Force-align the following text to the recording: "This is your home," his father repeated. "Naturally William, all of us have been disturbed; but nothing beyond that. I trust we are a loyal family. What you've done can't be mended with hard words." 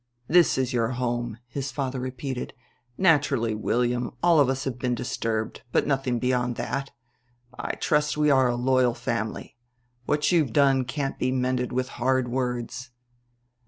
"This 0.27 0.57
is 0.57 0.73
your 0.73 0.87
home," 0.93 1.37
his 1.47 1.71
father 1.71 1.99
repeated. 1.99 2.55
"Naturally 2.97 3.53
William, 3.53 4.09
all 4.23 4.39
of 4.39 4.49
us 4.49 4.63
have 4.63 4.79
been 4.79 4.95
disturbed; 4.95 5.61
but 5.71 5.85
nothing 5.85 6.17
beyond 6.17 6.55
that. 6.55 6.89
I 7.59 7.73
trust 7.75 8.17
we 8.17 8.31
are 8.31 8.47
a 8.47 8.55
loyal 8.55 8.95
family. 8.95 9.57
What 10.07 10.31
you've 10.31 10.53
done 10.53 10.85
can't 10.85 11.19
be 11.19 11.31
mended 11.31 11.71
with 11.71 11.89
hard 12.01 12.29
words." 12.29 12.89